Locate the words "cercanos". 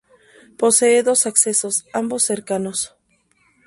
2.23-2.95